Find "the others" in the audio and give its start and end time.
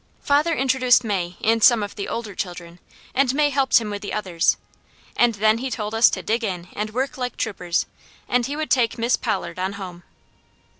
4.01-4.57